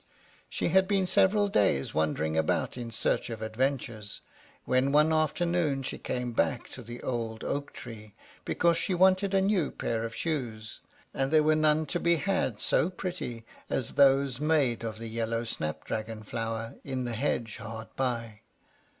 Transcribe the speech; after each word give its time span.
She 0.49 0.69
had 0.69 0.87
been 0.87 1.05
several 1.05 1.47
days 1.47 1.93
wandering 1.93 2.35
about 2.35 2.75
in 2.75 2.89
search 2.89 3.29
of 3.29 3.43
adventures, 3.43 4.21
when 4.65 4.91
one 4.91 5.13
afternoon 5.13 5.83
she 5.83 5.99
came 5.99 6.31
back 6.31 6.67
to 6.69 6.81
the 6.81 7.03
old 7.03 7.43
oak 7.43 7.71
tree, 7.71 8.15
because 8.43 8.77
she 8.77 8.95
wanted 8.95 9.35
a 9.35 9.43
new 9.43 9.69
pair 9.69 10.03
of 10.03 10.15
shoes, 10.15 10.79
and 11.13 11.29
there 11.29 11.43
were 11.43 11.53
none 11.55 11.85
to 11.85 11.99
be 11.99 12.15
had 12.15 12.59
so 12.59 12.89
pretty 12.89 13.45
as 13.69 13.91
those 13.91 14.39
made 14.39 14.83
of 14.83 14.97
the 14.97 15.07
yellow 15.07 15.43
snapdragon 15.43 16.23
flower 16.23 16.77
in 16.83 17.03
the 17.05 17.13
hedge 17.13 17.57
hard 17.57 17.89
by. 17.95 18.41